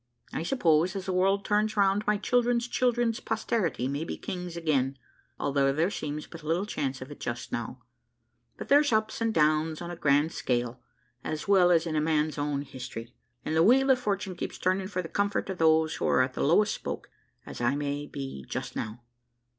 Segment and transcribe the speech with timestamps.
[0.33, 4.97] I suppose, as the world turns round, my children's children's posterity may be kings again,
[5.39, 7.83] although there seems but little chance of it just now;
[8.57, 10.81] but there's ups and downs on a grand scale,
[11.23, 13.13] as well as in a man's own history,
[13.45, 16.33] and the wheel of fortune keeps turning for the comfort of those who are at
[16.33, 17.11] the lowest spoke,
[17.45, 19.03] as I may be just now.